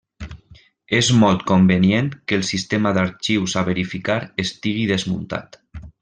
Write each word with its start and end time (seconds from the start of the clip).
És 0.99 1.09
molt 1.23 1.43
convenient 1.51 2.09
que 2.31 2.39
el 2.39 2.45
sistema 2.49 2.93
d'arxius 2.99 3.55
a 3.61 3.67
verificar 3.71 4.17
estigui 4.45 4.87
desmuntat. 4.95 5.61